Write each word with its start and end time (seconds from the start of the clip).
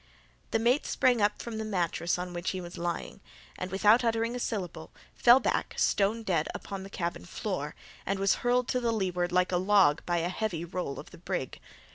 The 0.49 0.57
mate 0.57 0.87
sprang 0.87 1.21
up 1.21 1.43
from 1.43 1.59
the 1.59 1.63
mattress 1.63 2.17
on 2.17 2.33
which 2.33 2.49
he 2.49 2.59
was 2.59 2.75
lying, 2.75 3.19
and, 3.55 3.69
without 3.69 4.03
uttering 4.03 4.35
a 4.35 4.39
syllable, 4.39 4.89
fell 5.13 5.39
back, 5.39 5.75
stone 5.77 6.23
dead, 6.23 6.47
upon 6.55 6.81
the 6.81 6.89
cabin 6.89 7.23
floor, 7.23 7.75
and 8.03 8.17
was 8.17 8.37
hurled 8.41 8.67
to 8.69 8.79
the 8.79 8.91
leeward 8.91 9.31
like 9.31 9.51
a 9.51 9.57
log 9.57 10.03
by 10.07 10.17
a 10.17 10.29
heavy 10.29 10.65
roll 10.65 10.97
of 10.99 11.11
the 11.11 11.19
brig. 11.19 11.59